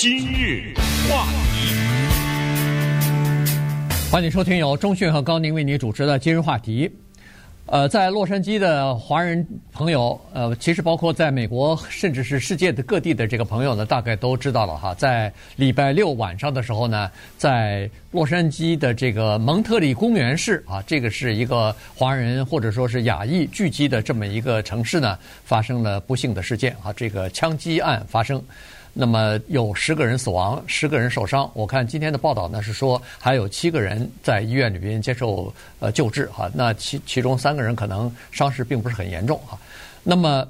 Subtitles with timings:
[0.00, 0.72] 今日
[1.10, 1.74] 话题，
[4.10, 6.90] 欢迎收听由钟讯和高宁为你主持的今日话题。
[7.66, 14.94] 呃，在洛杉矶的华人朋友，呃，其实包括在美国，甚至是世界的各地的这个朋友呢，大概都知道了哈。
[14.94, 28.42] 在礼拜六晚上的时候呢，在洛杉矶的这个蒙特利公园市啊，这个是一个华人或者说是亚裔聚集的这么一个城市呢，发生了不幸的事件啊，这个枪击案发生。
[28.92, 31.50] 那么有十个人死亡，十个人受伤。
[31.54, 36.50] 我看今天的报道呢是说，还有七个人在医院里边接受呃救治哈。
[36.54, 39.58] 那其其中三个人可能伤势并不是很严重哈。
[40.02, 40.46] 那么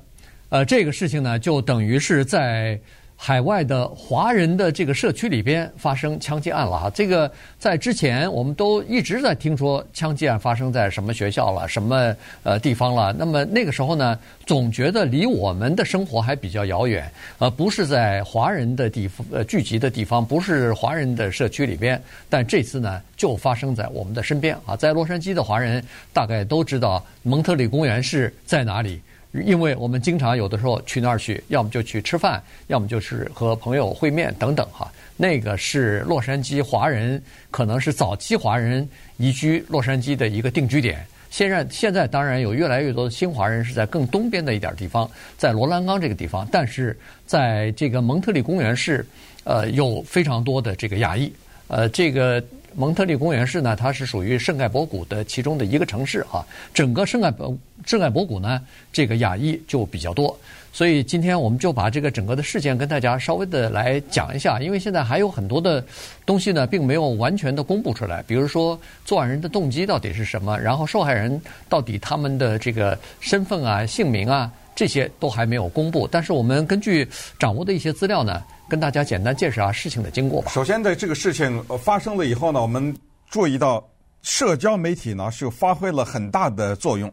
[0.49, 2.81] 呃这个事情呢，就等于是在。
[3.23, 13.13] 海外的华人的这个社区里边发生枪击案了哈，这个在之前我们都一直在听说枪击案发生在什么学校了，什么呃地方了。
[13.13, 22.03] 那么那个时候呢，总觉得离我们的生活还比较遥远，呃，不是在华人的地方呃聚集的地方，不是华人的社区里边。
[22.31, 28.99] 但这次呢，就发生在我们的身边啊，在洛杉矶的华人大概都知道蒙特利公园是在哪里。
[29.33, 34.91] 因为我们经常有的时候去那儿去，要么就去吃饭，要么就是和朋友会面等等哈。
[35.17, 41.07] 那个是洛杉矶华人，可能是早期华人移居洛杉矶的一个定居点。
[41.31, 45.09] 现在现在当然有越来越多的新华人是在更东边的一点地方，
[45.39, 46.49] 在罗兰岗这个地方。
[46.51, 49.07] 但是在这个蒙特利公园市，
[49.45, 51.33] 呃，有非常多的这个亚裔，
[51.69, 52.43] 呃，这个。
[52.75, 56.47] 蒙特利公园市呢，它是属于圣盖博谷的其中的一个城市哈。
[56.73, 58.61] 整个圣盖博圣盖博谷呢，
[58.93, 60.39] 这个亚裔就比较多，
[60.73, 65.85] 所以今天我们就把这个整个的事件跟大家稍微的来讲一下，因为现在还有很多的
[66.25, 74.51] 东西呢，并没有完全的公布出来，比如说作案人的动机到底是什么，然后受害人到底他们的这个身份啊、姓名啊，
[74.81, 76.09] 这些都还没有公布。
[76.11, 77.07] 但是我们根据
[77.39, 78.43] 掌握的一些资料呢。
[78.71, 80.53] 跟大家简单介绍下事情的经过吧。
[80.53, 82.97] 首先，在这个事情发生了以后呢，我们
[83.29, 83.85] 注意到
[84.23, 87.13] 社交媒体呢是发挥了很大的作用，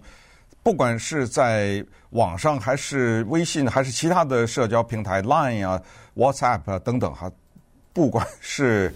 [0.62, 5.82] 不管是在网上，还是微信，还是其他的社交平台，Line 啊、
[6.16, 7.32] WhatsApp 啊等等哈，
[7.92, 8.94] 不管是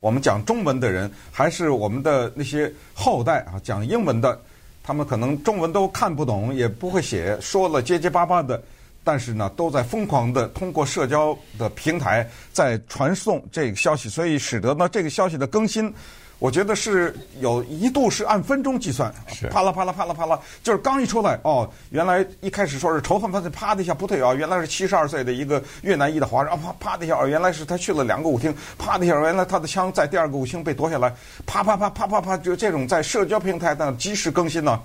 [0.00, 4.40] 我们讲中文的人，还是我们的那些后代啊讲英文的，
[4.86, 8.62] 他们可能中文都看不懂，也不会写，说了结结巴巴的。
[9.06, 15.94] 但是呢，都在疯狂的通过社交的平台在传送这个消息，所以使得呢这个消息的更新，
[16.40, 19.14] 我觉得是有一度是按分钟计算，
[19.48, 31.14] 啪啦啪啦啪啦啪啦，就是刚一出来哦，原来一开始说是仇恨犯罪，啪的一下不对啊，原来是七十二岁的一个越南裔的华人啊，啪啪的一下，原来是他去了两个舞厅，啪的一下，原来他的枪在第二个舞厅被夺下来，
[31.46, 34.82] 啪啪啪啪啪啪，就这种在社交平台的及时更新呢。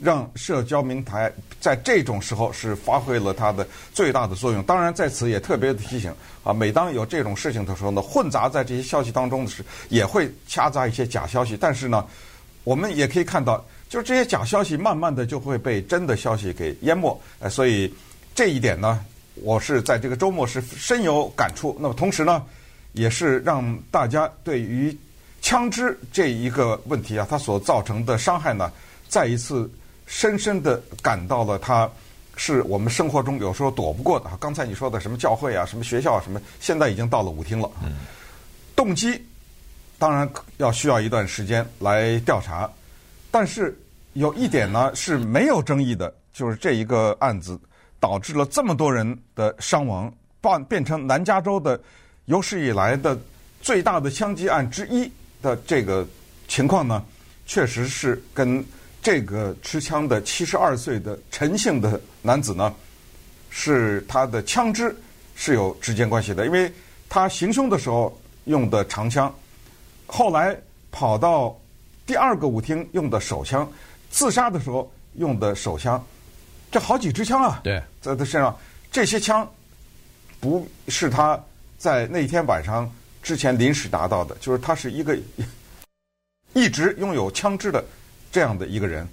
[0.00, 4.62] 让社交平台在这种时候是发挥了它的最大的作用。
[4.62, 6.14] 当然，在此也特别提醒
[6.44, 11.56] 啊，每当有这种事情的时候呢，混杂在这些消息当中的时，也会夹杂一些假消息。
[11.56, 12.06] 但是呢，
[12.62, 17.20] 我们也可以看到，就是这些假消息慢慢的就会被真的消息给淹没。
[17.40, 17.92] 呃，所以
[18.36, 19.04] 这一点呢，
[19.34, 21.76] 我是在这个周末是深有感触。
[21.80, 22.44] 那么同时呢，
[22.92, 24.96] 也是让大家对于
[25.42, 28.70] 枪支这一个问题啊，它所造成的伤害呢，
[29.08, 29.68] 再一次。
[30.10, 31.88] 深深的感到了，它
[32.34, 34.30] 是我们生活中有时候躲不过的。
[34.40, 37.70] 刚才你说的什么教会啊，什么学校啊，什么，现在已经到了舞厅了。
[38.74, 39.22] 动机
[39.98, 42.68] 当然要需要一段时间来调查，
[43.30, 43.78] 但是
[44.14, 47.60] 有一点呢是没有争议的，就是这一个案子
[48.00, 51.78] 导致了这么多人的伤亡，变变成南加州的
[52.24, 53.16] 有史以来的
[53.60, 56.06] 最大的枪击案之一的这个
[56.48, 57.04] 情况呢，
[57.44, 58.64] 确实是跟。
[59.00, 62.74] 这个持枪的七十二岁的陈姓的男子呢，
[63.48, 64.94] 是他的枪支
[65.34, 66.70] 是有直接关系的，因为
[67.08, 69.32] 他行凶的时候用的长枪，
[70.06, 70.54] 后来
[70.90, 71.56] 跑到
[72.04, 73.70] 第二个舞厅用的手枪，
[74.10, 76.04] 自杀的时候用的手枪，
[76.70, 77.60] 这好几支枪啊！
[77.62, 78.54] 对，在他身上，
[78.90, 79.48] 这些枪
[80.40, 81.40] 不是他
[81.78, 82.90] 在那天晚上
[83.22, 85.16] 之前临时拿到的，就是他是一个
[86.52, 87.82] 一直拥有枪支的。
[88.30, 89.06] 这样的一个人，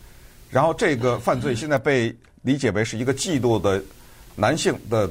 [0.50, 3.82] 然后这个犯罪现在被理解为是一个嫉妒的
[4.36, 5.10] 男性的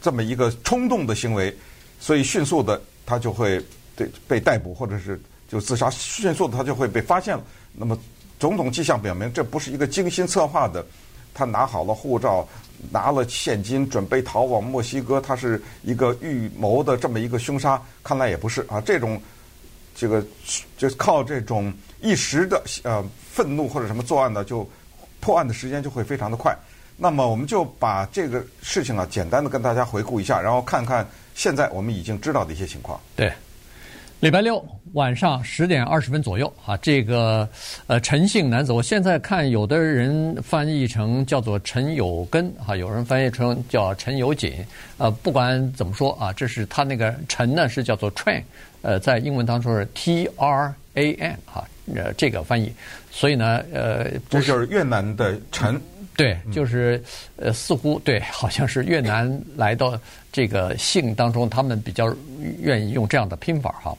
[0.00, 1.54] 这么一个冲动的行为，
[1.98, 3.64] 所以迅速的他就会
[3.96, 7.44] 对被逮捕或者是就自杀，迅速的他就会被发现了。
[7.72, 7.98] 那么
[8.38, 10.84] 种种迹象表明，这不是一个精心策划的，
[11.32, 12.46] 他拿好了护照，
[12.90, 18.80] 拿了现金准备逃往墨西哥，他是一个预谋的这么一个凶杀，看来也不是啊。
[18.80, 19.20] 这种
[19.94, 20.24] 这个
[20.76, 21.72] 就靠这种。
[22.00, 24.68] 一时的呃愤怒或者什么作案的，就
[25.20, 26.54] 破案的时间就会非常的快。
[26.98, 33.00] 那么我们就把这个事情啊，简单的跟大家回顾一下，然后看看现在我们已经知道的一些情况。
[33.16, 33.32] 对。
[34.20, 34.62] 礼拜六
[34.92, 37.48] 晚上十点二十分左右，啊，这个
[37.86, 44.64] 呃陈姓男子，我现在看有的人翻译成叫做陈有根，哈，有人翻译成叫陈有锦，
[44.98, 48.42] 呃，不管怎么说啊，这是他那个陈呢是叫做 train，
[48.84, 52.70] 呃，在英文当中是 T R A N，哈，呃，这个翻译，
[53.10, 55.80] 所以呢，呃，这就是越南的陈。
[56.16, 57.02] 对，就是
[57.36, 59.98] 呃，似乎对， 好像是越南来到
[60.30, 62.14] 这个姓当中，他们比较
[62.60, 63.96] 愿意用这样的拼法哈。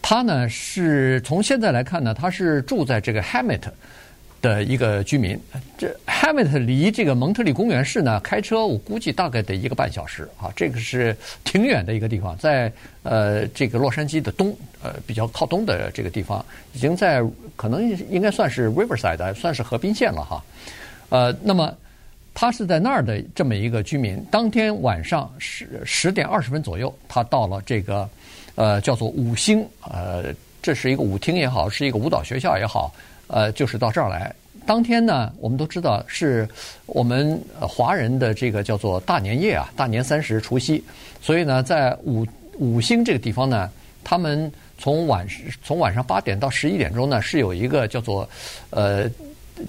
[0.00, 3.60] 他呢是从现在来看呢，他是住在这个 Hammet
[4.42, 5.38] 的一个居民。
[5.78, 12.70] 这 Hammet 离这个蒙特利公园市呢，开车我估计大概得一个半小时啊，这个是挺远的一个地方，在
[13.02, 16.44] 呃这个洛杉矶的东呃比较靠东的这个地方，
[16.74, 17.22] 已经在
[17.56, 20.44] 可能应该算是 Riverside，算是河滨县了哈。
[21.08, 21.74] 呃，那么
[22.34, 24.24] 他是在那儿的这么一个居民。
[24.30, 28.08] 当天晚上十十点二十分左右，他到了这个
[28.54, 32.90] 呃叫做五星，呃，这是一个舞厅也好，是一个舞蹈学校也好，
[33.32, 34.32] 呃，就是到这儿来。
[34.64, 36.48] 当天呢，我们都知道是
[36.86, 40.80] 我们华人的这个叫做大年夜啊，大年三十除夕。
[41.20, 42.24] 所以呢，在五
[42.58, 43.68] 五星这个地方呢，
[44.04, 45.26] 他们从晚
[45.64, 48.28] 从晚上八点到十一点钟呢，是有一个叫做
[48.70, 49.10] 呃。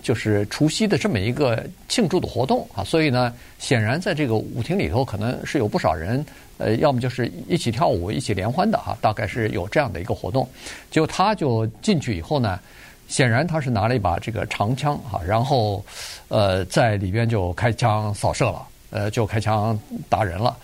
[0.01, 6.25] 就是除夕的这么一个庆祝的活动啊，所以呢，显然在这个舞厅里头可能是有不少人，
[6.57, 10.48] 呃，要么就是一起跳舞、一起联欢的哈，大概是有这样的一个活动。
[10.89, 12.60] 结果他就进去以后呢，
[13.08, 15.84] 显然他是拿了一把这个长枪哈，然后
[16.28, 18.62] 呃在里边就开枪扫射了，
[18.92, 19.78] 呃，就开枪
[20.10, 20.56] 打人了。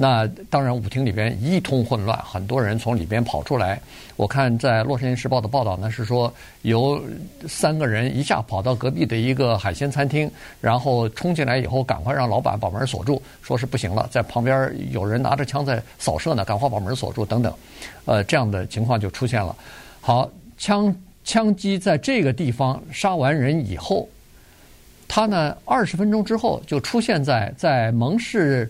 [0.00, 3.80] 那当然，舞厅里边一通混乱，很多人从里边跑出来。
[4.14, 7.02] 我看在《洛杉矶时报》的报道呢，是说有
[7.48, 10.30] 三个人一下跑到隔壁的一个海鲜餐厅，
[10.60, 17.52] 然后冲进来以后，赶快让老板把门锁住，说是不行了，在旁边有人拿着枪在扫射呢，赶快把门锁住等等。
[18.04, 19.56] 呃，这样的情况就出现了。
[20.00, 20.94] 好，枪
[21.28, 24.08] 枪击在这个地方杀完人以后，
[25.06, 28.68] 他呢二十分钟之后就出现在在蒙市。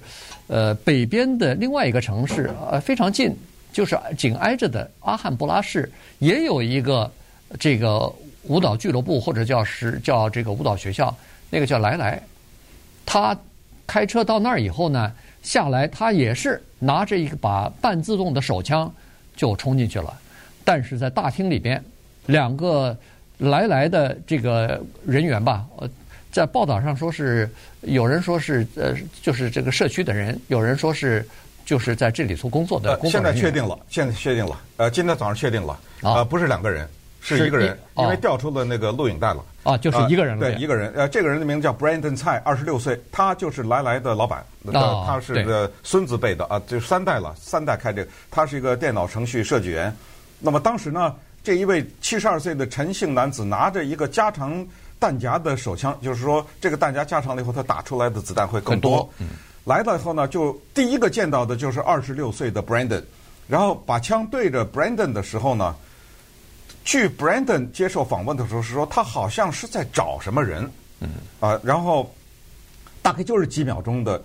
[0.48, 3.36] 呃，北边的另外一个城市，呃，非常近，
[3.70, 7.12] 就是紧挨着的阿汉布拉市，也有一个
[7.60, 8.10] 这个
[8.44, 11.14] 舞蹈俱乐部，或者叫是叫这个舞蹈学校，
[11.50, 12.20] 那个叫来来。
[13.04, 13.38] 他
[13.86, 15.12] 开车到那儿以后呢，
[15.42, 18.90] 下来他也是拿着一把半自动的手枪
[19.36, 20.18] 就冲进去了，
[20.64, 21.84] 但是在大厅里边，
[22.28, 22.96] 两个
[23.38, 25.88] 来来的这个人员吧，呃。
[26.30, 27.48] 在报道上说是
[27.80, 31.26] 有人说是呃，就是这个社区的人，有人说是
[31.64, 33.00] 就是在这里头工作的。
[33.04, 34.60] 现在确定了，现在确定了。
[34.76, 35.72] 呃，今天早上确定了，
[36.02, 36.86] 啊、呃，不是两个人，
[37.22, 39.42] 是一个人，因为调出了那个录影带了。
[39.62, 40.52] 啊，就是一个人了、呃。
[40.52, 40.92] 对，一个人。
[40.94, 44.44] 呃，这个人的名字叫 Brandon 蔡，二十六岁，他就是来来的老板。
[44.74, 48.10] 啊，他是个孙子辈的啊，就三代了，三代开这个。
[48.30, 49.92] 他是一个电脑程序设计员。
[50.40, 51.12] 那么当时呢，
[51.48, 54.66] 这一位七十二岁的陈姓男子拿着一个加长。
[55.00, 59.08] 弹夹的手枪，就是说这个弹夹加长了以后，他打出来的子弹会更多。
[59.18, 59.28] 嗯、
[59.64, 63.02] 来了以后呢，就第一个见到的就是二十六岁的 Brandon，
[63.46, 65.74] 然后把枪对着 Brandon 的时候呢，
[66.84, 70.70] 据 Brandon 接受访问的时候是说，他好像是在找什么人。
[71.00, 71.08] 嗯。
[71.40, 72.12] 啊，然后
[73.00, 74.20] 大概就是几秒钟的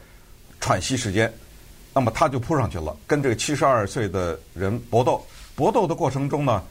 [0.60, 1.32] 喘息时间，
[1.94, 5.24] 那么他就扑上去了，跟这个七十二岁的人搏斗。
[5.56, 6.64] 搏斗的过程中呢，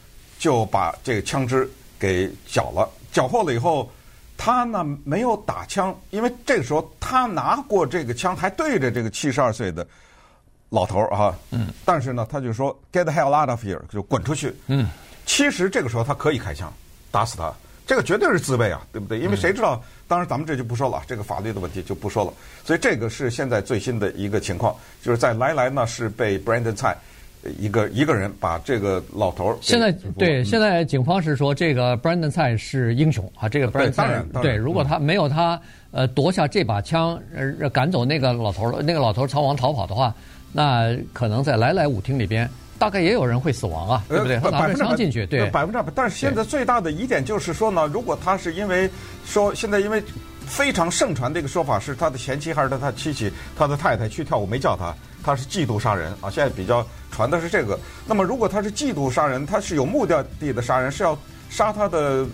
[0.43, 1.71] 就把这个枪支
[2.01, 2.91] 给缴了。
[3.13, 3.89] 缴获了以后，
[4.37, 9.87] 他呢没有打枪，因为这个时候他拿过这个枪，还对着这个七十二岁的
[10.69, 11.39] 老头儿啊。
[11.53, 11.69] 嗯。
[11.85, 14.53] 但是呢，他就说 “Get the hell out of here”，就滚出去。
[14.67, 14.89] 嗯。
[15.25, 16.73] 其实这个时候他可以开枪
[17.13, 17.55] 打死他，
[17.87, 19.21] 这个绝对是自卫啊，对不对？
[19.21, 19.81] 因为谁知道？
[20.09, 22.35] 当然，咱们这就不说了，这个法律的问题就不说了。
[22.65, 26.97] 所以这个是现在最新的一个情况，就是在来来呢是被 Brandon 蔡。
[27.59, 40.15] 一个一个人把这个老头儿现在对，现在警方是说这个 Brandon 蔡是英雄啊，这个 Brandon 蔡对，如果他没有他呃夺下这把枪呃赶走那个老头儿，那个老头儿仓皇逃跑的话，
[40.53, 44.39] 那可能在来来舞厅里边大概也有人会死亡啊，对不对？
[44.39, 45.93] 他拿着枪进去，对，百分之百。
[45.95, 48.89] 但是现在最大的疑点就是说呢，如果他是因为
[49.25, 50.01] 说现在因为
[50.47, 54.95] 非常盛传的一个说法是他的前妻还是他他妻妻他的太太去跳舞没叫他。
[55.25, 56.29] 他是嫉妒杀人啊！
[56.29, 57.79] 现在比较传的是这个。
[58.07, 61.17] 那么，如果他是嫉妒杀人，他是有目的地的杀人，是要
[61.49, 62.27] 杀他的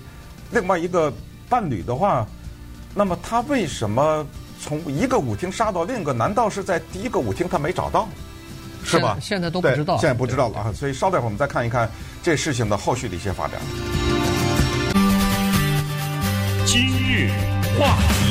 [0.51, 1.13] 另外一个
[1.49, 2.27] 伴侣的话，
[2.95, 4.27] 那么他为什么
[4.61, 6.13] 从一个舞厅杀到另一个？
[6.13, 8.09] 难道是在第一个舞厅他没找到，
[8.85, 9.19] 是吧？
[9.21, 10.73] 现在都不知道，现在不知道了啊！
[10.73, 11.91] 所以稍待会儿我们再看一看
[12.23, 13.61] 这事情的后续的一些发展。
[16.65, 17.31] 今日
[17.79, 18.28] 话题。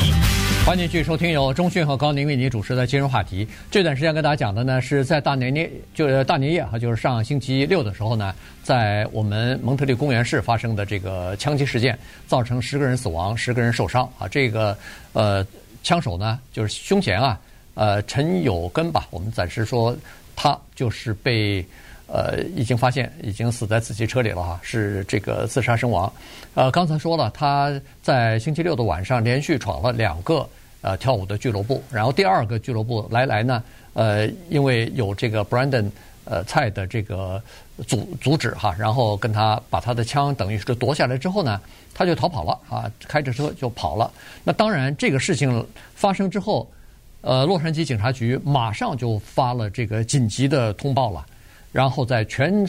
[0.68, 3.48] 欢迎继续收听由中讯和高宁为您主持的今日话题。
[3.72, 11.98] 这段时间跟大家讲的呢，是在大年年就是大年夜哈，就是上星期六的时候呢，在我们蒙特利公园市发生的这个枪击事件，
[12.28, 14.28] 造成十个人死亡，十个人受伤啊。
[14.28, 14.78] 这个
[15.14, 15.48] 呃，
[15.84, 17.40] 枪手呢就是凶嫌啊，
[17.76, 19.96] 呃，陈友根吧，我们暂时说
[20.36, 21.66] 他就是被。
[22.10, 26.10] 呃，已经发现已经死在自己车里了哈，是这个自杀身亡。
[26.54, 27.70] 呃，刚才说了，他
[28.02, 30.48] 在星期六的晚上连续闯了两个
[30.88, 33.62] 呃跳舞的俱乐部，然后第二个俱乐部来来呢，
[33.94, 35.92] 呃，因为有这个 Brandon
[36.24, 37.44] 呃蔡的这个
[37.86, 41.60] 阻阻止哈，然后跟他把他的枪等于是夺下来之后呢，
[41.94, 44.10] 他就逃跑了啊，开着车就跑了。
[44.46, 46.66] 那当然，这个事情发生之后，
[47.20, 51.26] 呃，洛杉矶警察局马上就发了这个紧急的通报了。
[51.74, 52.66] 然后在全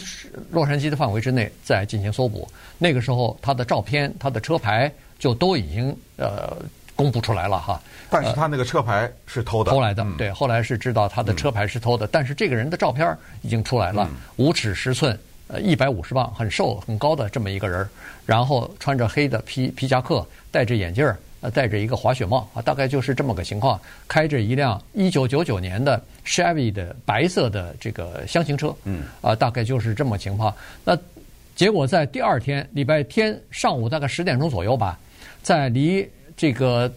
[0.51, 2.47] 洛杉矶的范围之内再进行搜捕，
[2.79, 6.57] 那个时候他的照片、他的车牌就都已经呃
[6.99, 7.81] 公布出来了哈。
[8.11, 10.05] 但是他那个车牌是偷的，偷来的。
[10.19, 17.89] 对，后来是知道他的车牌是偷的，但是这个人的照片已经出来了，五尺十寸，呃，一百五十磅，很瘦很高的这么一个人，
[18.27, 21.11] 然后穿着黑的皮皮夹克，戴着眼镜。
[21.41, 30.53] 呃，戴着一个滑雪帽啊，大概就是这么个情况，开着一辆一九九九年的 Chevy 的白色的这个箱型车，嗯，啊，大概就是这么情况。
[30.83, 30.99] 那
[31.55, 34.99] 结果在第二天礼拜天上午大概十点钟左右吧，
[35.41, 36.05] 在离
[36.39, 36.91] 这个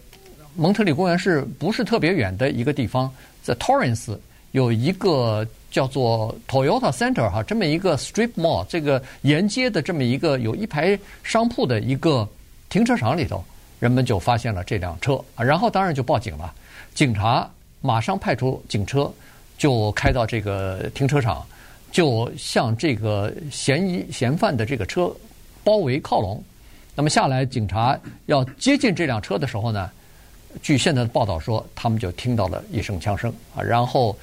[0.54, 4.16] 蒙特利公园是不是特别远的一个地方，在 Torrance
[4.52, 12.26] 有一个叫做 Toyota Center 哈，这么一个 Strip Mall，这个沿街的这么一个有一排商铺的一个
[12.70, 13.44] 停车场里头。
[13.80, 16.54] 人们就发现了这辆车啊，然后当然就报警了。
[16.94, 19.12] 警察马上派出警车，
[19.58, 21.44] 就开到这个停车场，
[21.90, 25.12] 就向这个嫌疑嫌犯的这个车
[25.64, 26.40] 包围靠拢。
[26.94, 29.90] 那么下来，警察要接近这辆车的时候呢，
[30.62, 34.16] 据现在的报道说，他们就听到了一声枪声啊，然后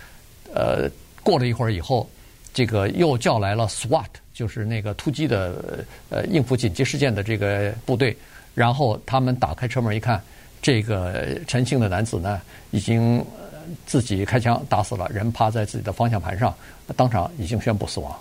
[0.54, 0.90] 呃，
[1.24, 2.08] 过了一会儿以后，
[2.54, 8.16] 这个又叫来了 SWAT，就是那个突击的呃应付紧急事件的这个部队。
[8.54, 10.22] 然后他们打开车门一看，
[10.62, 13.24] 这个陈姓的男子呢，已经
[13.86, 16.54] 自己开枪打死了人，趴在自己的方向盘上，
[16.96, 18.14] 当场已经宣布死亡。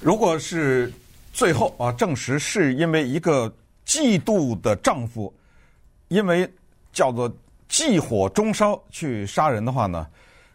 [0.00, 0.92] 如果是
[1.32, 3.52] 最后啊，证实是因为一个
[3.86, 5.32] 嫉妒的丈夫，
[6.08, 6.50] 因为
[6.92, 7.30] 叫做
[7.68, 10.06] 妒火中烧去杀人的话呢，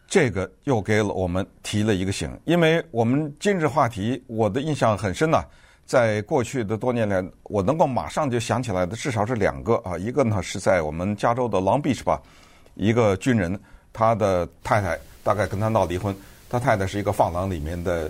[0.07, 5.43] 这个又给了我们提了一个醒，因为我们今日话题，我的印象很深呐、
[5.85, 12.21] 在过去的多年来，我能够马上就想起来的至少是两个啊，一个呢是在我们加州的 Long Beach 吧，
[12.75, 13.59] 一个军人，
[13.91, 16.15] 他的太太大概跟他闹离婚，
[16.49, 18.09] 他太太是一个发廊里面的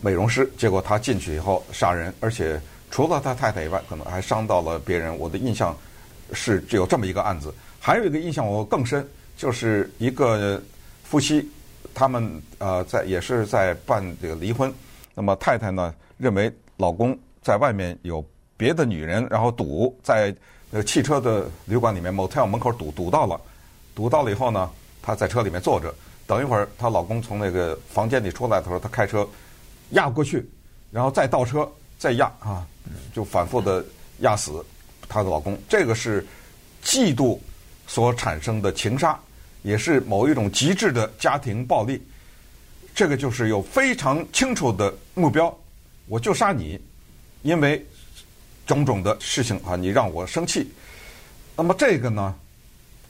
[0.00, 5.16] 美容师，结果他进去以后杀人，而且除了他太太以外，可能还伤到了别人。
[5.18, 5.76] 我的印象
[6.32, 10.62] 是只有这么一个案子，还有一个印象我更深，就是一个
[11.04, 11.48] 夫妻，
[11.94, 14.72] 他们呃在也是在办这个离婚，
[15.14, 16.52] 那么太太呢认为。
[16.80, 18.24] 老公在外面有
[18.56, 20.32] 别的女人，然后堵在
[20.70, 23.40] 呃汽车的旅馆里面 motel 门口堵堵到了，
[23.96, 24.70] 堵到了以后呢，
[25.02, 25.92] 她在车里面坐着，
[26.24, 29.28] 等一会儿她老公从那个房间里出来的时候，她开车
[29.90, 30.48] 压过去，
[30.92, 31.68] 然后再倒车
[31.98, 32.66] 再压啊，
[33.12, 33.84] 就反复的
[34.20, 34.64] 压死
[35.08, 35.58] 她的老公。
[35.68, 36.24] 这个是
[36.82, 37.38] 嫉妒
[37.86, 39.18] 所产生的情杀，
[39.62, 42.02] 也是某一种极致的家庭暴力。
[42.94, 45.54] 这个就是有非常清楚的目标。
[46.06, 46.80] 我就杀你，
[47.42, 47.84] 因为
[48.66, 50.70] 种种的事情啊，你让我生气。
[51.54, 52.34] 那么这个呢，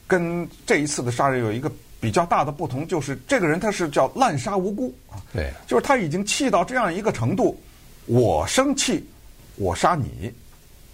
[0.05, 7.59] 跟这一次的杀人有一个比较大的不同，就是这个人他是叫滥杀无辜啊，对，就是他已经气到这样一个程度，
[8.09, 9.07] 我生气，
[9.55, 10.33] 我杀你，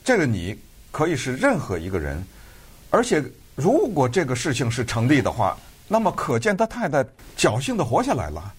[0.03, 0.55] 这个你
[0.91, 2.21] 可以是任何一个人，
[2.89, 3.23] 而且
[3.55, 5.57] 如果这个事情是成立的话，
[5.87, 7.05] 那么可见他太太
[7.37, 8.53] 侥幸的活下来了，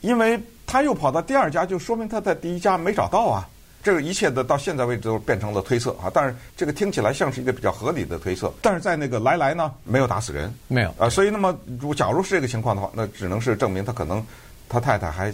[0.00, 0.40] 因为。
[0.68, 3.48] 他又跑到第二家，就说明他在第一家没找到啊。
[3.84, 6.10] 这个一切的到现在为止都变成了推测啊。
[6.12, 8.52] 但是这个听起来像是一个比较合理的推测。
[8.60, 11.08] 但是在那个来来呢，没有打死人，没有啊。
[11.08, 14.20] 所以那么，如假如是这个情况的话，那只能是证明他可能
[14.68, 15.32] 他太太还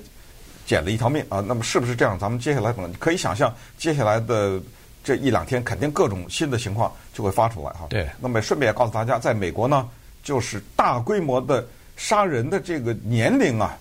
[0.66, 1.40] 捡了一条命啊。
[1.40, 2.18] 那么是不是这样？
[2.18, 4.60] 咱们接下来可能可以想象，接下来的
[5.04, 7.86] 这一两天肯定各种新的情况就会发出来哈。
[7.90, 8.08] 对。
[8.20, 9.88] 那么顺便也告诉大家，在美国呢，
[10.22, 11.66] 就是大规模的
[11.96, 13.78] 杀人的这个年龄啊。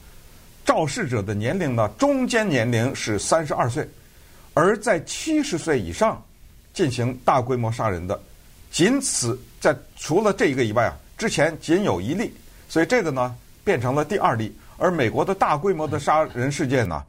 [0.63, 3.85] 肇事者的年龄呢，中间年龄是三十二岁，
[4.53, 6.23] 而在七十岁以上
[6.71, 8.17] 进行大规模杀人的，
[8.71, 12.31] 仅此在除了这一个以外啊，之前仅有一例，
[12.69, 14.55] 所以这个呢变成了第二例。
[14.81, 17.03] 而美国的大规模的杀人事件呢，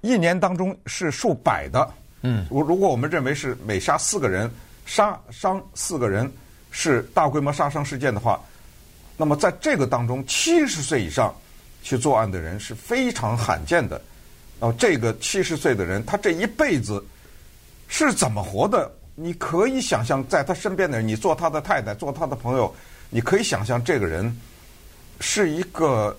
[0.00, 1.86] 一年当中是数百的。
[2.22, 4.50] 嗯，我如果我们认为是每杀四个人
[4.86, 6.32] 杀伤四个人
[6.70, 8.40] 是大规模杀伤事件的话，
[9.14, 11.32] 那么在这个当中，七十岁以上
[11.82, 14.00] 去作案的人是非常罕见的。
[14.60, 17.04] 哦，这个七十岁的人，他这一辈子
[17.88, 18.90] 是怎么活的？
[19.14, 22.74] 你可以想象，在他身边的人，你做他的太太，做他的朋友，
[23.10, 24.34] 你可以想象这个人
[25.20, 26.16] 是一个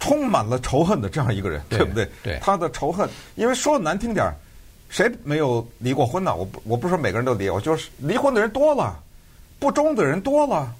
[0.00, 2.08] 充满了仇恨的这样一个人，对，对不对？
[2.22, 4.34] 对，他的仇恨，因为说难听点儿，
[4.88, 6.34] 谁没有离过婚呢？
[6.34, 8.98] 我不，我不说每个人都离，我就是离婚的人多了，
[9.58, 10.72] 不忠的人多了，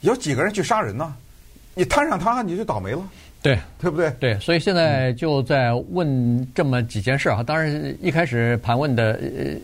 [0.00, 1.14] 有几个人去杀人呢？
[1.74, 3.02] 你摊上他，你就倒霉了。
[3.42, 4.10] 对，对不对？
[4.20, 7.42] 对，所以现在就在问这么几件事啊。
[7.42, 9.18] 当然，一开始盘问的、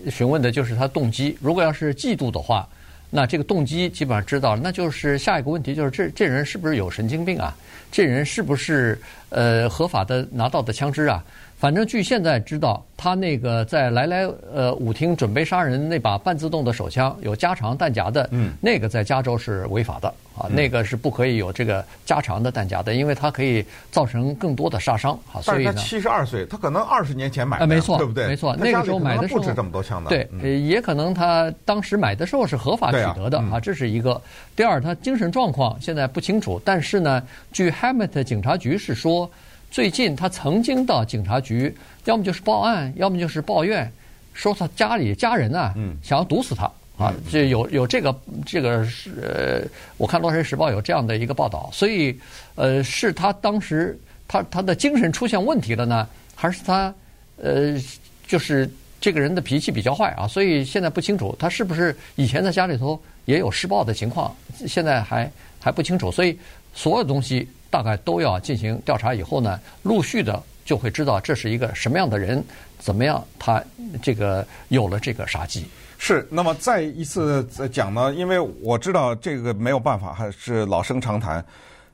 [0.05, 1.37] 呃、询问的就是他动机。
[1.43, 2.67] 如果要是嫉妒的话，
[3.11, 4.61] 那这个动机基本上知道了。
[4.63, 7.55] 那就是下一个问题就是这这人是不是有神经病啊？
[7.91, 11.25] 这人是不是呃合法的拿到的枪支啊？
[11.59, 25.41] 反正据现在知道，他那个在来来呃舞厅准备杀人那把半自动的手枪有加长弹夹的，嗯，那个在加州是违法的啊，嗯、那个是不可以有这个加长的弹夹的，因为它可以造成更多的杀伤啊。
[25.41, 28.27] 所以呢，他七十二岁，他可能二十年前买的，啊，没错，对不对？
[28.27, 34.21] 没错，那个时候买的时候不止这么多枪的，对，嗯、也可能他当时买的时候是合法取得的啊，啊，这是一个。
[34.55, 39.31] 第二，他精神状况现在不清楚，但是呢，据 Hammett 警察局是说。
[39.71, 41.75] 最近他曾经到警察局，
[42.07, 43.91] 要么就是报案，要么就是抱怨，
[44.33, 46.65] 说他家里家人啊，想要毒死他
[46.97, 48.15] 啊，这有有这个
[48.47, 49.69] 这个是呃，
[49.99, 52.19] 我看《洛杉矶时报》有这样的一个报道，所以
[52.55, 56.95] 呃，是他当时他他的精神出现问题了呢，还是他
[57.37, 57.79] 呃，
[58.27, 60.27] 就是这个人的脾气比较坏啊？
[60.27, 64.35] 所以现在不清楚他是不是以前在家里头也有施暴的情况，
[64.67, 65.31] 现在还
[65.61, 66.39] 还不清楚，所以
[66.73, 67.47] 所有东西。
[67.71, 72.43] 大概都要进行调查以后呢，陆续的就会知道这是一个什么样的人，
[72.79, 73.63] 怎么样他
[74.03, 75.67] 这个有了这个杀机。
[75.99, 77.43] 是，那么再一次
[77.73, 81.45] 讲呢，因为我知道这个没有办法，还是老生常谈，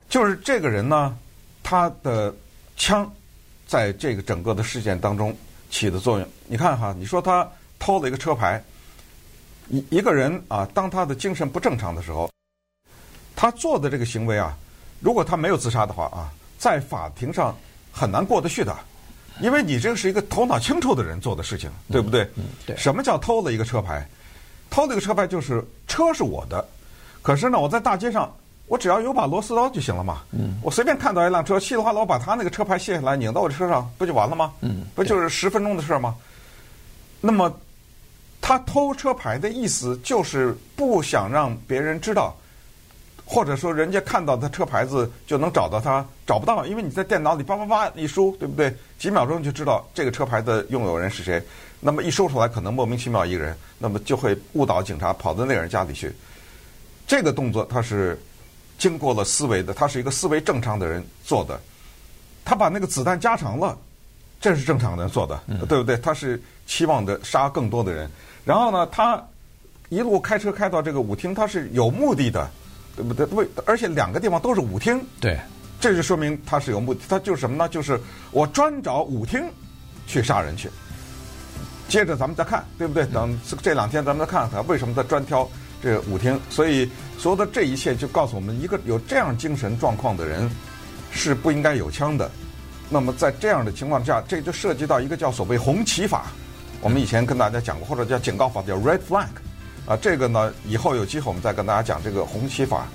[0.08, 1.16] 就是这个人呢，
[1.62, 2.34] 他的
[2.76, 3.10] 枪
[3.66, 5.34] 在这个整个的事件当中
[5.70, 6.28] 起的作用。
[6.46, 7.48] 你看哈，你说他
[7.78, 8.62] 偷了一个车牌，
[9.68, 12.28] 一一个人啊，当他的精神不正常的时候，
[13.36, 14.56] 他做的这个行为啊。
[15.02, 17.54] 如果他没有自杀的话啊，在法庭上
[17.90, 18.74] 很难过得去的，
[19.40, 22.22] 因为你这个是一个头脑清楚的人做的事情，对不对？
[22.36, 22.76] 嗯，对。
[22.76, 24.08] 什么叫偷了一个车牌？
[24.70, 26.64] 偷了一个车牌就是车是我的，
[27.20, 28.32] 可是呢，我在大街上，
[28.68, 30.22] 我只要有把螺丝刀就行了嘛。
[30.30, 30.56] 嗯。
[30.62, 34.52] 我随便看到一辆车，稀里哗啦，我把他那个车牌卸下来，拧到我车上，不就完了吗？
[34.60, 34.84] 嗯。
[34.94, 36.14] 不就是十分钟的事吗？
[37.20, 37.52] 那么，
[38.40, 42.34] 他偷车牌的意思就是不想让别人知道。
[43.24, 48.74] 或者说，人家看到他车牌子就能找到他，找不到，因为你在电脑里叭叭叭一输，对不对？
[48.98, 51.42] 几秒钟就知道这个车牌的拥有人是谁。
[51.80, 56.12] 那么一说出来，可能莫名其妙一个人，那么就会误导警察跑到那个人家里去。
[57.06, 58.20] 这个动作他是
[58.76, 61.58] 经过了思维的，他是一个思维正常的人做的。
[62.44, 63.76] 他把那个子弹加长了，
[64.40, 65.96] 这是正常人做的，对不对？
[65.96, 68.10] 他是期望的杀更多的人。
[68.44, 69.22] 然后呢，他
[69.88, 72.50] 一路开车开到这个舞厅，他是有目的的。
[72.94, 73.24] 对不对？
[73.26, 75.38] 为而且两个地方都是舞厅，对，
[75.80, 77.00] 这就说明他是有目的。
[77.08, 77.68] 他就是什么呢？
[77.68, 77.98] 就是
[78.30, 79.42] 我专找舞厅
[80.06, 80.68] 去杀人去。
[81.88, 83.04] 接着咱们再看，对不对？
[83.06, 85.48] 等这两天咱们再看看为什么他专挑
[85.82, 86.40] 这个舞厅。
[86.48, 90.50] 所以所有的这一切就告诉我们，一个有这样精神状况的人
[91.10, 92.30] 是不应该有枪的。
[92.88, 96.26] 那么在这样的情况下，这就涉及到一个叫所谓红旗法。
[96.80, 99.28] 我们以前跟大家讲过，或者叫警告法，叫 Red Flag。
[99.92, 102.86] 啊，这个呢，以后有机会我们再跟大家讲这个红旗法。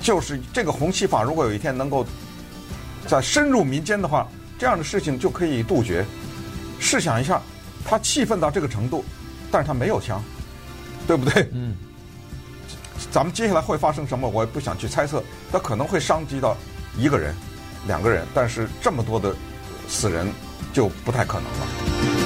[0.00, 2.04] 就是这个红旗法，如果有一天能够
[3.06, 4.26] 在深入民间的话，
[4.58, 6.04] 这样的事情就可以杜绝。
[6.80, 7.40] 试想一下，
[7.84, 9.04] 他气愤到这个程度，
[9.50, 10.20] 但是他没有枪，
[11.06, 11.48] 对不对？
[11.52, 11.76] 嗯。
[13.12, 15.22] 咱们接下来会发生什么，我也不想去猜测。
[15.52, 16.56] 他可能会伤及到
[16.96, 17.32] 一个人、
[17.86, 19.32] 两个人，但是这么多的
[19.88, 20.26] 死人
[20.72, 22.17] 就不太可能了。